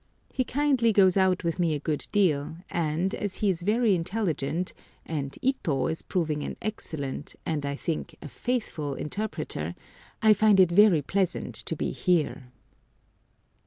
[0.33, 4.73] He kindly goes out with me a good deal, and, as he is very intelligent,
[5.05, 9.75] and Ito is proving an excellent, and, I think, a faithful interpreter,
[10.19, 12.51] I find it very pleasant to be here.